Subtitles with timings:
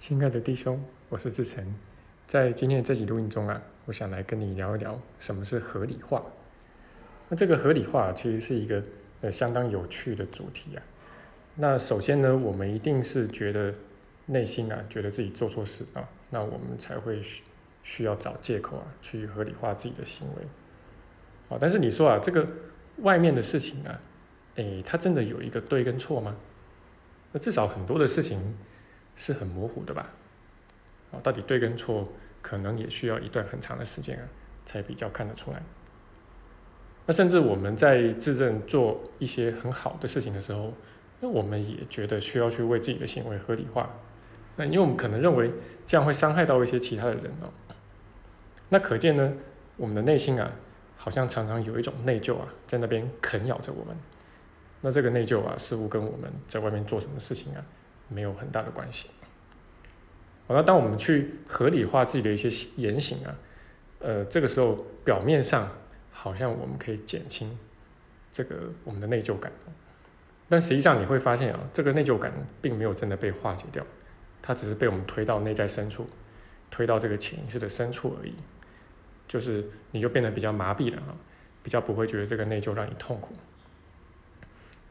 [0.00, 1.62] 亲爱的弟兄，我是志成，
[2.26, 6.24] 在今天的这集录音中啊，我想来跟你聊一聊什么是合理化。
[7.28, 8.82] 那这个合理化其实是一个
[9.20, 10.82] 呃相当有趣的主题啊。
[11.56, 13.74] 那首先呢，我们一定是觉得
[14.24, 17.42] 内心啊，觉得自己做错事啊，那我们才会需
[17.82, 20.42] 需要找借口啊，去合理化自己的行为。
[21.50, 22.48] 啊，但是你说啊，这个
[23.02, 24.00] 外面的事情啊，
[24.54, 26.34] 诶，它真的有一个对跟错吗？
[27.32, 28.56] 那至少很多的事情。
[29.20, 30.08] 是很模糊的吧？
[31.12, 34.24] 啊，到底对跟错，可能也需要一段很长的时间啊，
[34.64, 35.62] 才比较看得出来。
[37.04, 40.72] 那甚至我们在自认做一些很好的事情的时候，
[41.20, 43.90] 那我们也觉得需要去为自己的行为合理化。
[44.56, 45.52] 那因为我们可能认为
[45.84, 47.52] 这样会伤害到一些其他的人哦。
[48.70, 49.32] 那可见呢，
[49.76, 50.50] 我们的内心啊，
[50.96, 53.94] 好像常常有一种内疚啊，在那边啃咬着我们。
[54.80, 57.62] 那这个内疚啊，似乎跟我们在外面做什么事情啊？
[58.10, 59.08] 没有很大的关系。
[60.46, 63.34] 好，那当我们去合理化自己的一些言行啊，
[64.00, 65.70] 呃，这个时候表面上
[66.10, 67.56] 好像我们可以减轻
[68.30, 69.50] 这个我们的内疚感，
[70.48, 73.84] 但实际上你会发现啊，这个内疚感并没有真的被化解掉，
[74.42, 76.08] 它只是被我们推到内在深处，
[76.70, 78.34] 推到这个潜意识的深处而已。
[79.28, 81.14] 就是你就变得比较麻痹了啊，
[81.62, 83.32] 比较不会觉得这个内疚让你痛苦。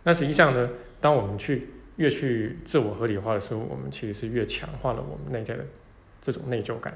[0.03, 0.70] 那实际上呢，
[1.02, 1.67] 当我们去
[2.00, 5.66] 越去自我合理化的时候，我们其实是越强化了我们内在的
[6.22, 6.94] 这种内疚感。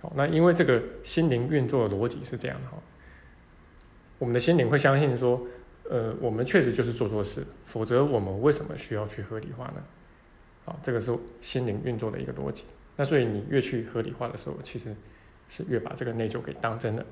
[0.00, 2.78] 好，那因为这个心灵运作的逻辑是这样的哈，
[4.20, 5.44] 我们的心灵会相信说，
[5.90, 9.82] 呃，我们确实就是做错事，否则我们为什么需要去合理化呢？
[10.64, 12.66] 好，这个是心灵运作的一个逻辑。
[12.96, 14.94] 那所以你越去合理化的时候，其实
[15.48, 17.04] 是越把这个内疚给当真的。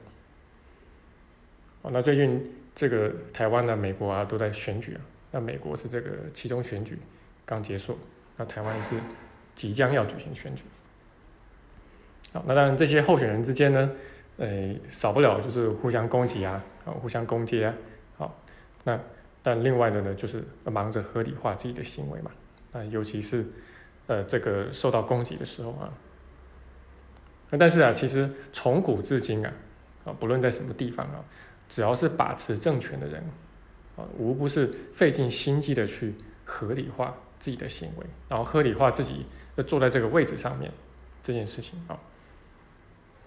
[1.83, 5.01] 好，那最近这个台湾呢、美国啊都在选举啊。
[5.31, 6.99] 那美国是这个其中选举
[7.45, 7.99] 刚结束，
[8.37, 8.97] 那台湾是
[9.55, 10.65] 即将要举行选举。
[12.33, 13.91] 好，那当然这些候选人之间呢，
[14.39, 17.75] 呃，少不了就是互相攻击啊，啊，互相攻击啊。
[18.17, 18.41] 好，
[18.85, 18.99] 那
[19.43, 22.31] 但另外的呢，就是忙着合理化自己的行为嘛。
[22.73, 23.47] 那，尤其是
[24.07, 25.93] 呃这个受到攻击的时候啊。
[27.51, 29.53] 那但是啊，其实从古至今啊，
[30.05, 31.25] 啊，不论在什么地方啊，
[31.69, 33.23] 只要是把持政权的人。
[34.17, 36.15] 无不是费尽心机的去
[36.45, 39.27] 合理化自己的行为，然后合理化自己
[39.57, 40.71] 要坐在这个位置上面
[41.23, 41.99] 这件事情啊。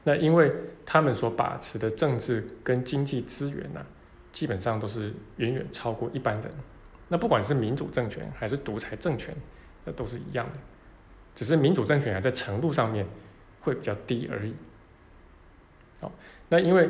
[0.03, 0.51] 那因为
[0.85, 3.85] 他们所把持的政治跟经济资源呢，
[4.31, 6.51] 基本上都是远远超过一般人。
[7.07, 9.35] 那不管是民主政权还是独裁政权，
[9.85, 10.53] 那都是一样的，
[11.35, 13.05] 只是民主政权啊在程度上面
[13.59, 14.53] 会比较低而已。
[15.99, 16.11] 好，
[16.49, 16.89] 那因为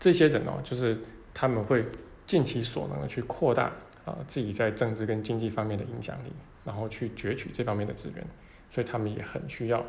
[0.00, 0.98] 这些人哦，就是
[1.34, 1.86] 他们会。
[2.32, 3.70] 尽其所能的去扩大
[4.06, 6.32] 啊自己在政治跟经济方面的影响力，
[6.64, 8.26] 然后去攫取这方面的资源，
[8.70, 9.84] 所以他们也很需要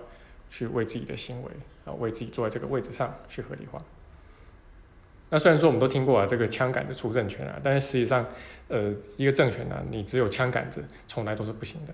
[0.49, 1.49] 去为自己的行为
[1.85, 3.81] 啊为自己坐在这个位置上去合理化。
[5.29, 8.25] 那虽然说我们都听过啊这个枪杆子出政权啊，但是实际上
[8.67, 11.93] 呃一个政权呢，你只有枪杆子从来都是不行的。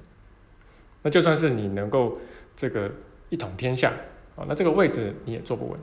[1.04, 2.18] 那就算是你能够
[2.56, 2.92] 这个
[3.30, 3.94] 一统天下
[4.36, 5.80] 啊，那这个位置你也坐不稳，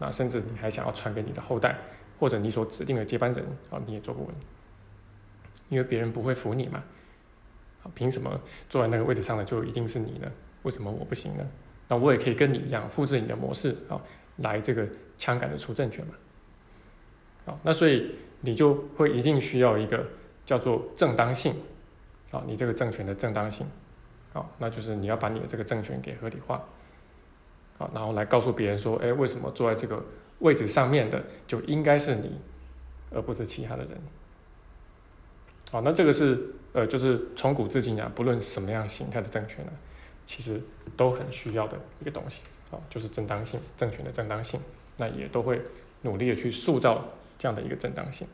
[0.00, 1.78] 那甚至你还想要传给你的后代。
[2.18, 4.34] 或者你所指定的接班人啊，你也坐不稳，
[5.68, 6.82] 因为别人不会服你嘛。
[7.82, 10.30] 啊，凭什么坐在那个位置上的就一定是你呢？
[10.62, 11.44] 为什么我不行呢？
[11.88, 14.00] 那我也可以跟你一样复制你的模式啊，
[14.36, 16.14] 来这个枪杆的出政权嘛。
[17.44, 20.06] 好，那所以你就会一定需要一个
[20.46, 21.56] 叫做正当性
[22.30, 23.66] 啊，你这个政权的正当性
[24.32, 26.62] 啊，那就是你要把你的这个政权给合理化，
[27.78, 30.04] 好，然后来告诉别人说，哎，为什么坐在这个。
[30.42, 32.38] 位置上面的就应该是你，
[33.10, 33.90] 而不是其他的人。
[35.70, 36.38] 好，那这个是
[36.74, 39.72] 呃，就是从古至今啊，不论什么样形态的政权呢，
[40.26, 40.60] 其实
[40.96, 44.60] 都很需要的一个东西啊，就是正当性，政权的正当性，
[44.98, 45.62] 那也都会
[46.02, 47.08] 努力的去塑造
[47.38, 48.26] 这样的一个正当性。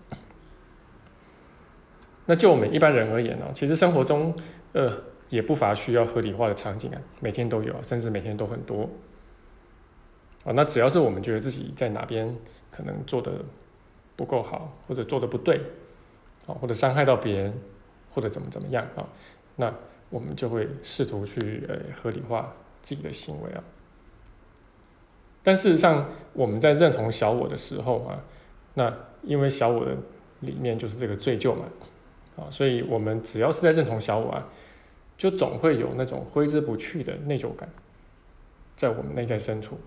[2.27, 4.35] 那就我们一般人而言呢，其实生活中
[4.73, 4.93] 呃
[5.29, 8.89] 也不乏需要合理化的场景啊，每天都有，甚至每天都很多。
[10.49, 12.35] 啊，那只要是我们觉得自己在哪边
[12.71, 13.33] 可能做的
[14.17, 15.61] 不够好，或者做的不对，
[16.47, 17.53] 啊，或者伤害到别人，
[18.15, 19.07] 或者怎么怎么样啊，
[19.57, 19.75] 那
[20.09, 23.63] 我们就会试图去呃合理化自己的行为啊。
[25.43, 28.25] 但事实上，我们在认同小我的时候啊，
[28.73, 29.95] 那因为小我的
[30.41, 31.67] 里面就是这个罪疚嘛，
[32.39, 34.49] 啊，所以我们只要是在认同小我啊，
[35.19, 37.69] 就总会有那种挥之不去的内疚感，
[38.77, 39.79] 在我们内在深处。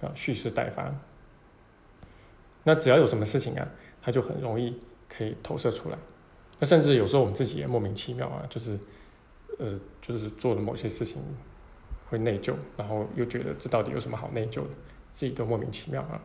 [0.00, 0.94] 啊，蓄势待发。
[2.64, 3.68] 那只要有什么事情啊，
[4.00, 5.98] 他就很容易可以投射出来。
[6.58, 8.78] 那甚至有时候我们自己也莫名其妙啊，就是
[9.58, 11.20] 呃，就是做了某些事情，
[12.08, 14.70] 会内疚，然后又觉得这到底有什么好内疚的，
[15.12, 16.20] 自己都莫名其妙啊。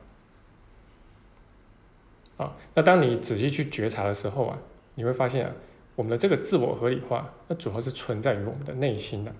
[2.37, 4.57] 啊，那当你仔细去觉察的时候啊，
[4.95, 5.53] 你会发现啊，
[5.95, 9.33] 我们的这个自我合理化，那主要是存在于我们的内心的。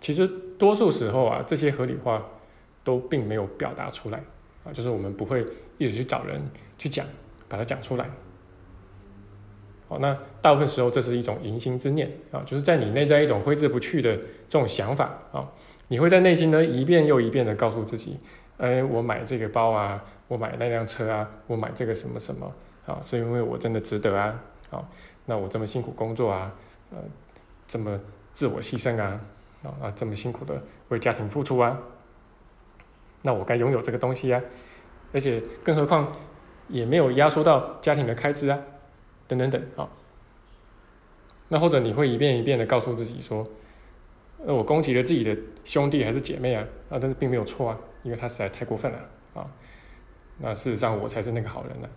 [0.00, 2.24] 其实多数时候啊，这些合理化
[2.84, 4.22] 都并没有表达出来
[4.62, 5.44] 啊，就是我们不会
[5.78, 6.40] 一直去找人
[6.78, 7.04] 去讲，
[7.48, 8.08] 把它讲出来。
[9.88, 15.50] 好，那大部分时候这是一种迎心之念啊，就是在你内在一种挥之不去的这种想法啊，
[15.88, 18.18] 你会在内心呢一遍又一遍的告诉自己。
[18.56, 22.50] 哎，我买这个包啊，我买那辆车啊，我买这个什么什么
[22.86, 24.40] 啊，是因为我真的值得啊，
[24.70, 24.88] 啊，
[25.26, 26.54] 那我这么辛苦工作啊，
[26.90, 26.98] 呃，
[27.66, 27.98] 这么
[28.32, 29.20] 自我牺牲，啊
[29.62, 31.76] 啊，这么辛苦的为家庭付出啊，
[33.24, 34.40] 那我该拥有这个东西啊，
[35.12, 36.12] 而且更何况
[36.68, 38.58] 也没有压缩到家庭的开支啊，
[39.26, 39.90] 等等等啊，
[41.48, 43.44] 那或者你会一遍一遍的告诉自己说，
[44.46, 47.78] 呃，我攻击了自己的兄弟还是姐妹啊，啊，但是并没有错啊。
[48.04, 48.98] 因为他实在太过分了
[49.32, 49.50] 啊！
[50.36, 51.88] 那事实上我才是那个好人呢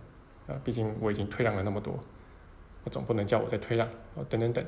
[0.46, 0.56] 啊！
[0.64, 2.00] 毕竟我已经退让了那么多，
[2.84, 4.24] 我总不能叫我再退让啊！
[4.26, 4.64] 等等等。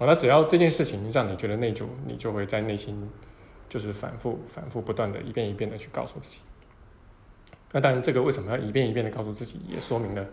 [0.00, 3.08] 好，那只要这件事情让你觉得内疚，你就会在内心
[3.68, 6.40] 就是反复、反复不断的一遍一遍的去告诉自己。
[7.72, 10.26] 那当然，这个为什么要一遍一遍的告诉自己，也说明了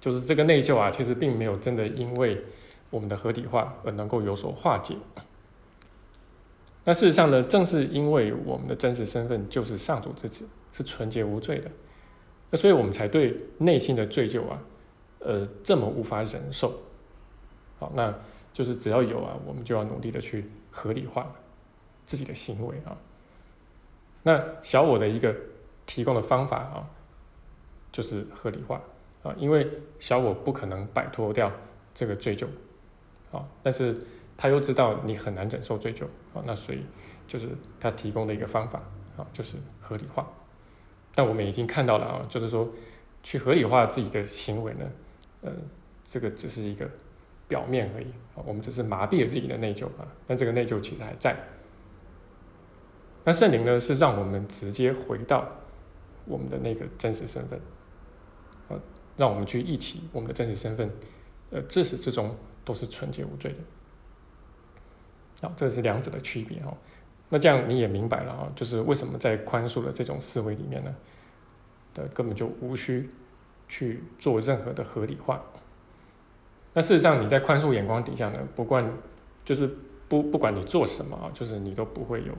[0.00, 2.42] 就是这个内疚啊，其实并没有真的因为
[2.90, 4.96] 我们的合理化而能够有所化解。
[6.84, 11.70] 那事实上呢，正是因为我们的真实身份就是上主之子，是纯洁无罪的，
[12.50, 14.60] 那所以我们才对内心的罪疚啊，
[15.20, 16.72] 呃，这么无法忍受。
[17.78, 18.12] 好，那
[18.52, 21.30] 就是只要有啊，我们就要努力的去合理化
[22.10, 22.98] 自己的行为啊。
[24.24, 25.32] 那小我的一个
[25.86, 26.90] 提供的方法啊，
[27.92, 28.82] 就是合理化
[29.22, 29.70] 啊，因为
[30.00, 31.52] 小我不可能摆脱掉
[31.94, 32.46] 这个罪疚
[33.30, 33.96] 啊，但是。
[34.42, 36.82] 他又知道你很难忍受追究啊，那所以
[37.26, 37.46] 就是
[37.78, 38.78] 他提供的一个方法
[39.18, 40.26] 啊，就是合理化。
[41.14, 42.66] 但我们已经看到了啊，就是说
[43.22, 44.90] 去合理化自己的行为呢，
[45.42, 45.52] 呃，
[46.02, 46.88] 这个只是一个
[47.46, 51.36] 表面而已啊，我们只是麻痹了自己的内疚啊，但这个内疚其实还在。
[53.24, 55.46] 那圣灵呢，是让我们直接回到
[56.24, 57.60] 我们的那个真实身份
[58.68, 58.76] 啊，
[59.16, 60.90] 让我们去忆起我们的真实身份，
[61.50, 62.34] 呃，自始至终
[62.64, 65.46] 都是纯洁无罪的。
[65.46, 66.76] 啊，这是两者的区别哦。
[67.28, 70.94] 那这样你也明白了啊，就是为什么在宽恕的这种思维里面呢，
[71.94, 73.08] 的根本就无需
[73.68, 75.42] 去做任何的合理化。
[76.72, 78.90] 那事实上你在宽恕眼光底下呢，不管
[79.44, 79.68] 就是
[80.08, 82.32] 不不管你做什么啊，就是你都不会有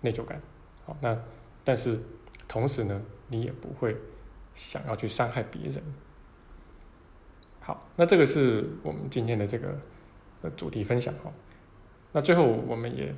[0.00, 0.40] 内疚感。
[0.84, 1.18] 好，那
[1.64, 1.98] 但是
[2.46, 3.96] 同时呢，你也不会
[4.54, 5.82] 想要去伤害别人。
[7.60, 9.78] 好，那这个是我们今天的这个
[10.42, 11.30] 呃主题分享哈。
[12.12, 13.14] 那最后我们也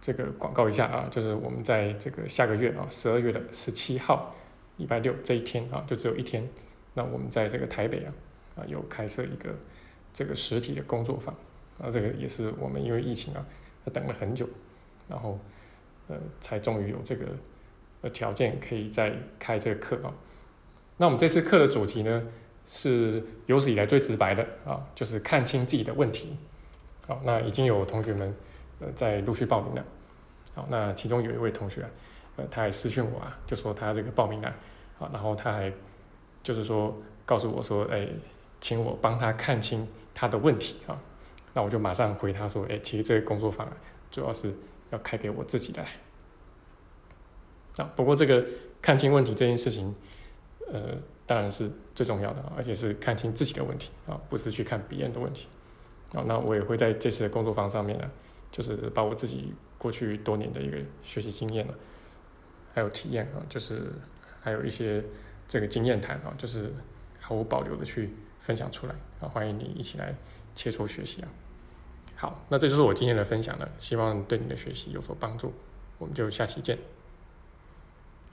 [0.00, 4.34] 这个广告一下啊，就是我们在这个下个月啊，十二月的十七号，
[4.78, 6.48] 礼拜六这一天啊，就只有一天。
[6.94, 8.12] 那我们在这个台北啊，
[8.56, 9.54] 啊有开设一个
[10.12, 11.32] 这个实体的工作坊
[11.78, 13.46] 啊，这个也是我们因为疫情啊，
[13.92, 14.48] 等了很久，
[15.08, 15.38] 然后
[16.08, 17.26] 呃才终于有这个
[18.02, 20.12] 呃条件可以再开这个课啊。
[20.96, 22.22] 那我们这次课的主题呢，
[22.66, 26.36] 是有史以来最直白的啊，就是看清自己的问题。
[27.08, 28.34] 好，那已经有同学们
[28.78, 29.84] 呃在陆续报名了。
[30.54, 31.84] 好，那其中有一位同学，
[32.36, 34.54] 呃，他还私讯我啊，就说他这个报名了，
[34.98, 35.72] 好，然后他还
[36.42, 36.94] 就是说
[37.24, 38.06] 告诉我说，哎，
[38.60, 41.00] 请我帮他看清他的问题啊。
[41.54, 43.76] 那我就马上回他说，哎，其实这个工作坊啊，
[44.10, 44.54] 主要是
[44.92, 45.84] 要开给我自己的。
[47.78, 48.46] 啊，不过这个
[48.80, 49.94] 看清问题这件事情，
[50.70, 50.96] 呃，
[51.26, 55.48] 当然是最重要的，而且是看清自己的问题啊，不是去看别人的问题。
[56.12, 58.10] 啊，那我也会在这次的工作坊上面呢，
[58.50, 61.72] 就是把我自己过去多年的一个学习经验呢，
[62.74, 63.90] 还有体验啊，就是
[64.42, 65.02] 还有一些
[65.48, 66.70] 这个经验谈啊，就是
[67.18, 70.14] 毫无保留的去分享出来啊，欢迎你一起来
[70.54, 71.28] 切磋学习啊。
[72.22, 75.52] 好，那这就是我今天的分享了，希望对你的学习有所帮助，
[75.98, 76.78] 我们就下期见。